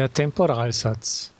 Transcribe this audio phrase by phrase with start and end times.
[0.00, 1.30] Der Temporalsatz.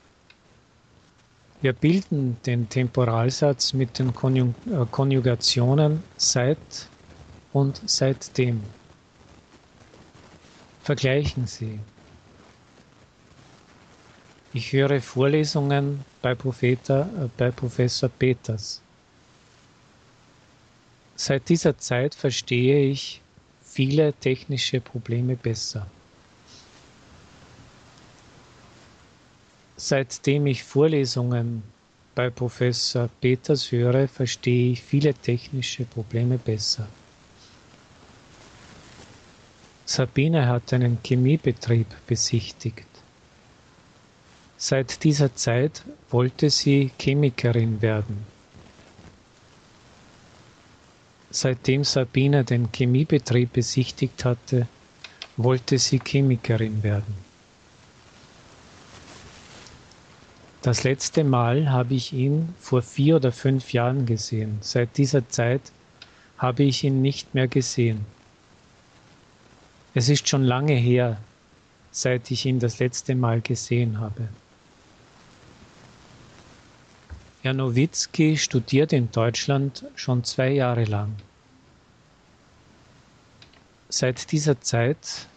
[1.61, 6.59] Wir bilden den Temporalsatz mit den Konjug äh, Konjugationen seit
[7.53, 8.61] und seitdem.
[10.83, 11.79] Vergleichen Sie.
[14.53, 18.79] Ich höre Vorlesungen bei, Profeta, äh, bei Professor Peters.
[21.15, 23.21] Seit dieser Zeit verstehe ich
[23.63, 25.87] viele technische Probleme besser.
[29.83, 31.63] Seitdem ich Vorlesungen
[32.13, 36.85] bei Professor Peters höre, verstehe ich viele technische Probleme besser.
[39.85, 42.85] Sabine hat einen Chemiebetrieb besichtigt.
[44.55, 48.23] Seit dieser Zeit wollte sie Chemikerin werden.
[51.31, 54.67] Seitdem Sabine den Chemiebetrieb besichtigt hatte,
[55.37, 57.30] wollte sie Chemikerin werden.
[60.61, 64.59] Das letzte Mal habe ich ihn vor vier oder fünf Jahren gesehen.
[64.61, 65.61] Seit dieser Zeit
[66.37, 68.05] habe ich ihn nicht mehr gesehen.
[69.95, 71.17] Es ist schon lange her,
[71.91, 74.29] seit ich ihn das letzte Mal gesehen habe.
[77.41, 81.15] Herr Nowitzki studiert in Deutschland schon zwei Jahre lang.
[83.89, 85.27] Seit dieser Zeit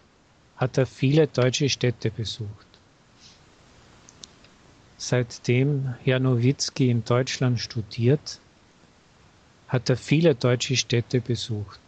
[0.58, 2.73] hat er viele deutsche Städte besucht.
[5.06, 8.41] Seitdem Herr Nowitzki in Deutschland studiert,
[9.69, 11.78] hat er viele deutsche Städte besucht.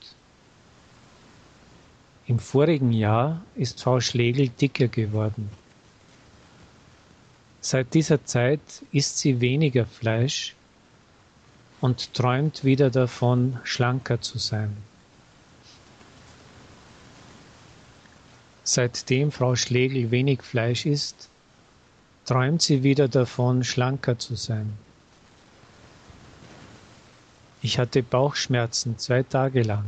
[2.27, 5.48] Im vorigen Jahr ist Frau Schlegel dicker geworden.
[7.62, 8.61] Seit dieser Zeit
[8.92, 10.55] isst sie weniger Fleisch
[11.80, 14.77] und träumt wieder davon, schlanker zu sein.
[18.62, 21.30] Seitdem Frau Schlegel wenig Fleisch isst,
[22.27, 24.72] träumt sie wieder davon, schlanker zu sein.
[27.62, 29.84] Ich hatte Bauchschmerzen zwei Tage lang.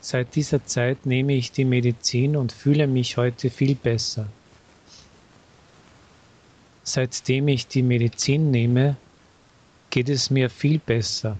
[0.00, 4.26] Seit dieser Zeit nehme ich die Medizin und fühle mich heute viel besser.
[6.82, 8.96] Seitdem ich die Medizin nehme,
[9.88, 11.38] geht es mir viel besser.